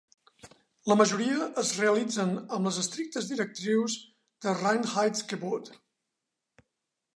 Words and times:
La 0.91 0.95
majoria 1.01 1.49
es 1.63 1.73
realitzen 1.81 2.31
amb 2.57 2.65
les 2.69 2.79
estrictes 2.85 3.29
directrius 3.33 3.99
de 4.47 4.57
Reinheitsgebot. 4.63 5.73